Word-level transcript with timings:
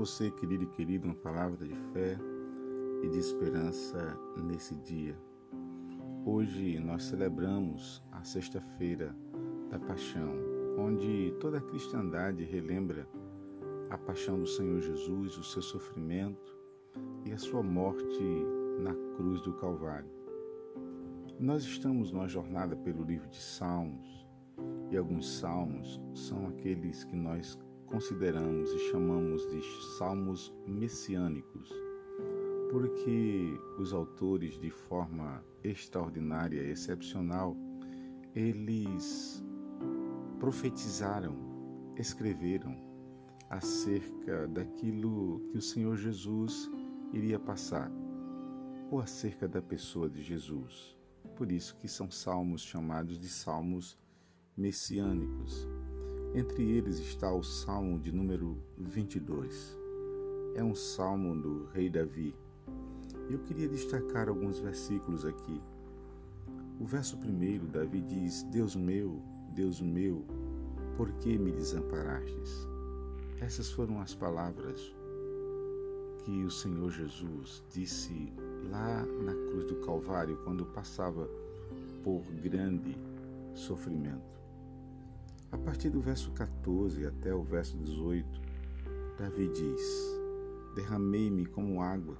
você, 0.00 0.30
querido 0.30 0.64
e 0.64 0.66
querido, 0.68 1.06
uma 1.06 1.14
palavra 1.14 1.68
de 1.68 1.74
fé 1.92 2.18
e 3.02 3.08
de 3.10 3.18
esperança 3.18 4.18
nesse 4.42 4.74
dia. 4.76 5.14
Hoje 6.24 6.78
nós 6.78 7.02
celebramos 7.02 8.02
a 8.10 8.24
Sexta-feira 8.24 9.14
da 9.68 9.78
Paixão, 9.78 10.32
onde 10.78 11.34
toda 11.38 11.58
a 11.58 11.60
cristandade 11.60 12.44
relembra 12.44 13.06
a 13.90 13.98
paixão 13.98 14.40
do 14.40 14.46
Senhor 14.46 14.80
Jesus, 14.80 15.36
o 15.36 15.44
seu 15.44 15.60
sofrimento 15.60 16.56
e 17.26 17.32
a 17.32 17.36
sua 17.36 17.62
morte 17.62 18.24
na 18.78 18.94
cruz 19.18 19.42
do 19.42 19.52
Calvário. 19.52 20.08
Nós 21.38 21.62
estamos 21.62 22.10
numa 22.10 22.26
jornada 22.26 22.74
pelo 22.74 23.04
livro 23.04 23.28
de 23.28 23.42
Salmos, 23.42 24.26
e 24.90 24.96
alguns 24.96 25.30
salmos 25.30 26.00
são 26.14 26.46
aqueles 26.46 27.04
que 27.04 27.14
nós 27.14 27.58
consideramos 27.90 28.72
e 28.72 28.78
chamamos 28.90 29.46
de 29.50 29.60
salmos 29.98 30.54
messiânicos, 30.66 31.68
porque 32.70 33.58
os 33.78 33.92
autores, 33.92 34.58
de 34.60 34.70
forma 34.70 35.44
extraordinária, 35.64 36.62
excepcional, 36.62 37.56
eles 38.34 39.44
profetizaram, 40.38 41.36
escreveram 41.96 42.76
acerca 43.50 44.46
daquilo 44.46 45.40
que 45.50 45.58
o 45.58 45.62
Senhor 45.62 45.96
Jesus 45.96 46.70
iria 47.12 47.40
passar, 47.40 47.90
ou 48.88 49.00
acerca 49.00 49.48
da 49.48 49.60
pessoa 49.60 50.08
de 50.08 50.22
Jesus. 50.22 50.96
Por 51.36 51.50
isso 51.50 51.76
que 51.76 51.88
são 51.88 52.08
salmos 52.08 52.62
chamados 52.62 53.18
de 53.18 53.28
salmos 53.28 53.98
messiânicos. 54.56 55.66
Entre 56.32 56.62
eles 56.62 57.00
está 57.00 57.32
o 57.32 57.42
Salmo 57.42 57.98
de 57.98 58.12
número 58.12 58.56
22. 58.78 59.76
É 60.54 60.62
um 60.62 60.76
salmo 60.76 61.34
do 61.34 61.66
rei 61.72 61.90
Davi. 61.90 62.32
Eu 63.28 63.40
queria 63.40 63.68
destacar 63.68 64.28
alguns 64.28 64.60
versículos 64.60 65.24
aqui. 65.24 65.60
O 66.78 66.84
verso 66.84 67.16
primeiro, 67.18 67.66
Davi 67.66 68.00
diz: 68.00 68.44
Deus 68.44 68.76
meu, 68.76 69.20
Deus 69.56 69.80
meu, 69.80 70.24
por 70.96 71.10
que 71.14 71.36
me 71.36 71.50
desamparastes? 71.50 72.64
Essas 73.40 73.68
foram 73.68 74.00
as 74.00 74.14
palavras 74.14 74.94
que 76.24 76.44
o 76.44 76.50
Senhor 76.50 76.92
Jesus 76.92 77.64
disse 77.72 78.32
lá 78.70 79.04
na 79.24 79.34
cruz 79.34 79.64
do 79.64 79.76
Calvário, 79.84 80.36
quando 80.44 80.64
passava 80.64 81.28
por 82.04 82.22
grande 82.40 82.96
sofrimento. 83.52 84.39
A 85.52 85.58
partir 85.58 85.90
do 85.90 86.00
verso 86.00 86.30
14 86.30 87.04
até 87.06 87.34
o 87.34 87.42
verso 87.42 87.76
18, 87.76 88.40
Davi 89.18 89.48
diz: 89.48 90.20
Derramei-me 90.76 91.44
como 91.44 91.82
água 91.82 92.16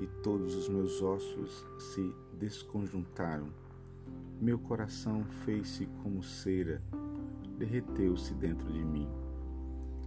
e 0.00 0.06
todos 0.22 0.54
os 0.54 0.68
meus 0.68 1.02
ossos 1.02 1.66
se 1.78 2.14
desconjuntaram. 2.38 3.48
Meu 4.40 4.60
coração 4.60 5.24
fez-se 5.44 5.86
como 6.04 6.22
cera, 6.22 6.80
derreteu-se 7.58 8.32
dentro 8.34 8.72
de 8.72 8.84
mim. 8.84 9.08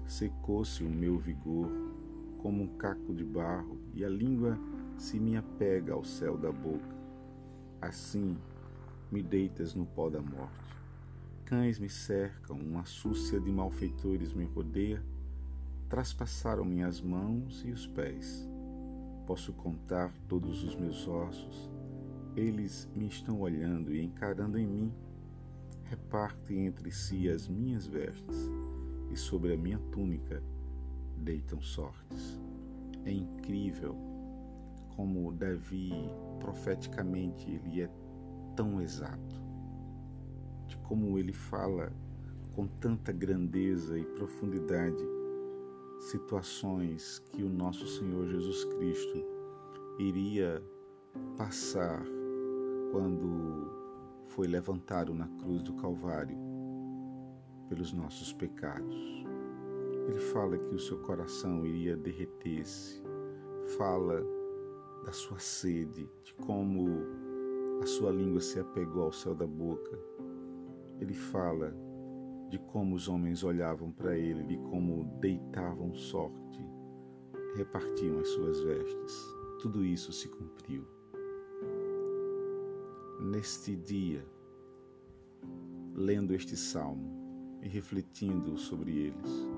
Secou-se 0.08 0.81
o 0.81 0.89
meu 0.89 1.17
vigor 1.17 1.70
como 2.38 2.64
um 2.64 2.78
caco 2.78 3.14
de 3.14 3.23
barro 3.26 3.78
e 3.94 4.06
a 4.06 4.09
língua 4.09 4.58
se 4.98 5.20
me 5.20 5.36
apega 5.36 5.94
ao 5.94 6.06
céu 6.06 6.38
da 6.38 6.53
boca. 6.53 6.95
Assim 7.81 8.38
me 9.11 9.22
deitas 9.22 9.76
no 9.76 9.86
pó 9.86 10.09
da 10.09 10.22
morte. 10.22 10.74
Cães 11.45 11.77
me 11.77 11.88
cercam, 11.88 12.57
uma 12.57 12.85
súcia 12.85 13.39
de 13.39 13.51
malfeitores 13.51 14.33
me 14.33 14.45
rodeia, 14.45 14.99
traspassaram 15.87 16.65
minhas 16.65 16.99
mãos 16.99 17.63
e 17.63 17.69
os 17.69 17.85
pés. 17.85 18.49
Posso 19.27 19.53
contar 19.53 20.11
todos 20.27 20.64
os 20.64 20.75
meus 20.75 21.08
ossos, 21.08 21.70
eles 22.36 22.89
me 22.95 23.08
estão 23.08 23.42
olhando 23.42 23.93
e 23.93 24.03
encarando 24.03 24.58
em 24.58 24.65
mim. 24.65 24.92
Repartem 25.83 26.65
entre 26.65 26.92
si 26.92 27.30
as 27.30 27.47
minhas 27.47 27.86
vestes, 27.86 28.49
e 29.11 29.15
sobre 29.15 29.53
a 29.53 29.58
minha 29.58 29.77
túnica 29.91 30.41
deitam 31.15 31.61
sortes. 31.61 32.41
É 33.05 33.11
incrível 33.11 33.95
como 34.95 35.31
Davi, 35.31 35.91
profeticamente, 36.39 37.47
ele 37.52 37.83
é 37.83 37.89
tão 38.55 38.81
exato 38.81 39.45
como 40.87 41.17
ele 41.17 41.33
fala 41.33 41.91
com 42.53 42.67
tanta 42.67 43.11
grandeza 43.11 43.97
e 43.97 44.05
profundidade 44.05 45.03
situações 45.99 47.19
que 47.31 47.43
o 47.43 47.49
nosso 47.49 47.87
Senhor 47.87 48.27
Jesus 48.27 48.63
Cristo 48.65 49.25
iria 49.97 50.63
passar 51.37 52.03
quando 52.91 53.71
foi 54.27 54.47
levantado 54.47 55.13
na 55.13 55.27
cruz 55.39 55.63
do 55.63 55.73
Calvário 55.73 56.37
pelos 57.69 57.91
nossos 57.91 58.31
pecados. 58.33 59.25
Ele 60.07 60.19
fala 60.19 60.57
que 60.57 60.75
o 60.75 60.79
seu 60.79 60.99
coração 60.99 61.65
iria 61.65 61.97
derreter-se, 61.97 63.02
fala 63.77 64.23
da 65.03 65.11
sua 65.11 65.39
sede, 65.39 66.07
de 66.23 66.33
como 66.35 66.87
a 67.81 67.85
sua 67.85 68.11
língua 68.11 68.39
se 68.39 68.59
apegou 68.59 69.03
ao 69.03 69.11
céu 69.11 69.33
da 69.33 69.47
boca 69.47 70.14
ele 71.00 71.14
fala 71.14 71.76
de 72.50 72.60
como 72.60 72.95
os 72.95 73.08
homens 73.08 73.44
olhavam 73.44 73.92
para 73.92 74.17
ele, 74.17 74.44
de 74.44 74.58
como 74.58 75.04
deitavam 75.20 75.94
sorte, 75.94 76.64
repartiam 77.56 78.20
as 78.20 78.28
suas 78.30 78.61
vestes. 78.61 79.14
Tudo 79.61 79.83
isso 79.83 80.11
se 80.14 80.30
cumpriu. 80.30 80.86
Neste 83.20 83.76
dia, 83.76 84.26
lendo 85.94 86.33
este 86.33 86.56
salmo 86.56 87.58
e 87.62 87.67
refletindo 87.67 88.58
sobre 88.58 88.92
eles, 88.98 89.50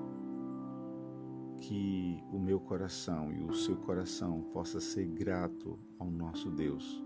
que 1.60 2.22
o 2.32 2.38
meu 2.38 2.60
coração 2.60 3.32
e 3.32 3.42
o 3.42 3.52
seu 3.52 3.76
coração 3.76 4.42
possa 4.52 4.80
ser 4.80 5.06
grato 5.06 5.78
ao 5.98 6.10
nosso 6.10 6.50
Deus 6.50 7.04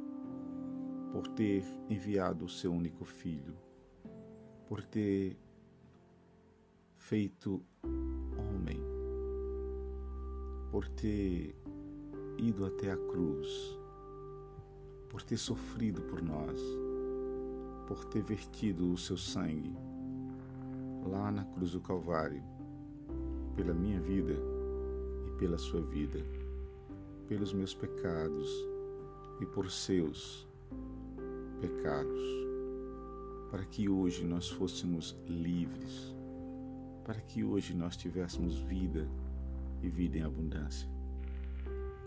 por 1.10 1.26
ter 1.28 1.64
enviado 1.88 2.44
o 2.44 2.48
seu 2.48 2.70
único 2.72 3.04
filho 3.04 3.54
por 4.68 4.82
ter 4.84 5.36
feito 6.96 7.62
homem, 7.84 8.80
por 10.70 10.88
ter 10.88 11.54
ido 12.38 12.64
até 12.64 12.92
a 12.92 12.96
cruz, 12.96 13.78
por 15.08 15.22
ter 15.22 15.36
sofrido 15.36 16.00
por 16.02 16.22
nós, 16.22 16.60
por 17.86 18.04
ter 18.06 18.22
vertido 18.22 18.92
o 18.92 18.96
seu 18.96 19.16
sangue 19.16 19.76
lá 21.04 21.30
na 21.30 21.44
cruz 21.44 21.72
do 21.72 21.80
Calvário, 21.80 22.42
pela 23.56 23.74
minha 23.74 24.00
vida 24.00 24.34
e 25.26 25.38
pela 25.38 25.58
sua 25.58 25.82
vida, 25.82 26.24
pelos 27.28 27.52
meus 27.52 27.74
pecados 27.74 28.48
e 29.40 29.46
por 29.46 29.70
seus 29.70 30.46
pecados 31.60 32.51
para 33.52 33.66
que 33.66 33.86
hoje 33.86 34.24
nós 34.24 34.48
fôssemos 34.48 35.14
livres, 35.28 36.16
para 37.04 37.20
que 37.20 37.44
hoje 37.44 37.76
nós 37.76 37.98
tivéssemos 37.98 38.58
vida 38.60 39.06
e 39.82 39.90
vida 39.90 40.16
em 40.16 40.22
abundância. 40.22 40.88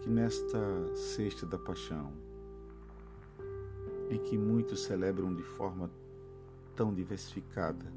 Que 0.02 0.10
nesta 0.10 0.96
sexta 0.96 1.46
da 1.46 1.60
paixão, 1.60 2.12
em 4.10 4.18
que 4.18 4.36
muitos 4.36 4.86
celebram 4.86 5.36
de 5.36 5.44
forma 5.44 5.92
tão 6.76 6.92
diversificada 6.92 7.94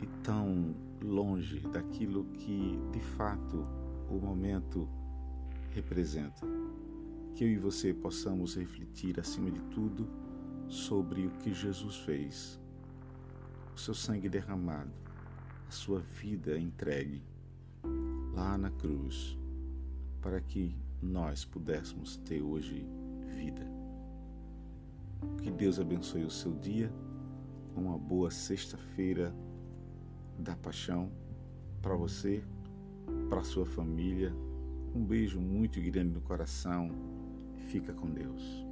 e 0.00 0.06
tão 0.24 0.74
longe 1.02 1.60
daquilo 1.60 2.24
que 2.24 2.80
de 2.90 3.00
fato 3.00 3.66
o 4.08 4.14
momento 4.14 4.88
representa, 5.72 6.46
que 7.34 7.44
eu 7.44 7.48
e 7.48 7.58
você 7.58 7.92
possamos 7.92 8.56
refletir 8.56 9.20
acima 9.20 9.50
de 9.50 9.60
tudo 9.64 10.08
sobre 10.68 11.26
o 11.26 11.30
que 11.30 11.52
Jesus 11.52 11.96
fez, 11.96 12.60
o 13.74 13.78
seu 13.78 13.94
sangue 13.94 14.28
derramado, 14.28 14.92
a 15.68 15.70
sua 15.70 16.00
vida 16.00 16.58
entregue 16.58 17.22
lá 18.34 18.56
na 18.58 18.70
cruz, 18.70 19.36
para 20.20 20.40
que 20.40 20.76
nós 21.02 21.44
pudéssemos 21.44 22.16
ter 22.18 22.42
hoje 22.42 22.86
vida. 23.34 23.66
Que 25.42 25.50
Deus 25.50 25.78
abençoe 25.78 26.24
o 26.24 26.30
seu 26.30 26.52
dia, 26.52 26.92
uma 27.74 27.98
boa 27.98 28.30
sexta-feira 28.30 29.34
da 30.38 30.56
paixão 30.56 31.10
para 31.80 31.94
você, 31.94 32.42
para 33.28 33.42
sua 33.44 33.64
família. 33.64 34.34
Um 34.94 35.04
beijo 35.04 35.40
muito 35.40 35.80
grande 35.80 36.14
no 36.14 36.20
coração. 36.20 36.90
Fica 37.68 37.92
com 37.92 38.10
Deus. 38.10 38.65